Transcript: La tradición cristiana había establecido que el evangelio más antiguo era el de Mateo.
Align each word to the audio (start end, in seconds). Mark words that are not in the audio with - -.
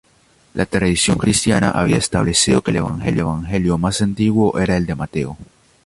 La 0.55 0.65
tradición 0.65 1.19
cristiana 1.19 1.69
había 1.69 1.97
establecido 1.97 2.63
que 2.63 2.71
el 2.71 2.77
evangelio 3.19 3.77
más 3.77 4.01
antiguo 4.01 4.57
era 4.57 4.75
el 4.75 4.87
de 4.87 4.95
Mateo. 4.95 5.37